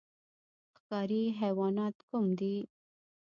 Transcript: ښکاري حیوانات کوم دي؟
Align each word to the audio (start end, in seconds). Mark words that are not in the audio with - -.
ښکاري 0.77 1.23
حیوانات 1.39 1.95
کوم 2.09 2.25
دي؟ 2.39 2.55